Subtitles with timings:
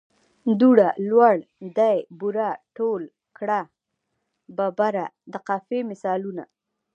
[0.59, 1.35] دوړه، لوړ
[1.77, 3.01] دي، بوره، ټول
[3.37, 3.59] کړه،
[4.57, 6.43] ببره د قافیې مثالونه.